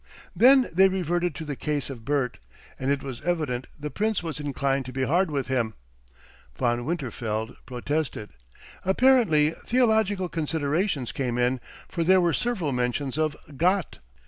[0.35, 2.39] Then they reverted to the case of Bert,
[2.79, 5.75] and it was evident the Prince was inclined to be hard with him.
[6.57, 8.31] Von Winterfeld protested.
[8.83, 13.99] Apparently theological considerations came in, for there were several mentions of "Gott!"